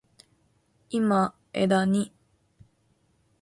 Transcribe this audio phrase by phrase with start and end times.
[0.89, 2.11] 今、技に…。